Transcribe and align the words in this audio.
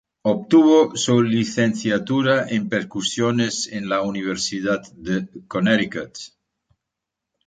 Obtuvo 0.23 0.95
su 0.95 1.21
licenciatura 1.21 2.47
en 2.49 2.69
percusiones 2.69 3.67
en 3.67 3.87
la 3.87 4.01
Universidad 4.01 4.81
de 4.93 5.27
Connecticut. 5.47 6.17